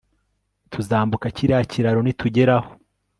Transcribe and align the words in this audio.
Tuzambuka 0.71 1.27
kiriya 1.35 1.61
kiraro 1.71 1.99
nitugeraho 2.03 2.69